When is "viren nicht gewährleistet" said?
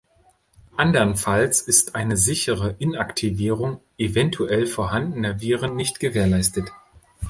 5.41-6.71